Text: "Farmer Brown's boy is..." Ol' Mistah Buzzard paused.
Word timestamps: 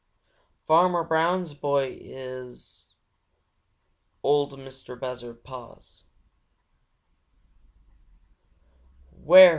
"Farmer 0.65 1.03
Brown's 1.03 1.53
boy 1.53 1.95
is..." 2.01 2.95
Ol' 4.23 4.49
Mistah 4.57 4.95
Buzzard 4.99 5.43
paused. 5.43 6.01